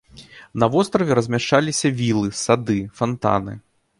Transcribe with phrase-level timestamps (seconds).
[0.63, 3.53] На востраве размяшчаліся вілы, сады, фантаны.